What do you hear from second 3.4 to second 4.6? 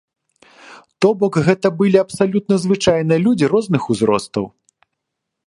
розных узростаў.